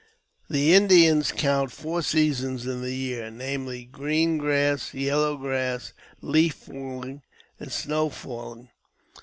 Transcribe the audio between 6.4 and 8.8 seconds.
falling, and snow falling.